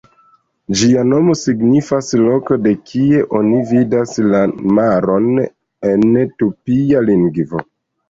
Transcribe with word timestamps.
Ĝia 0.77 1.03
nomo 1.09 1.35
signifas 1.41 2.09
"loko 2.23 2.57
de 2.69 2.73
kie 2.93 3.21
oni 3.41 3.61
vidas 3.75 4.19
la 4.33 4.43
maron" 4.81 5.33
en 5.95 6.21
tupia 6.45 7.09
lingvo. 7.15 7.67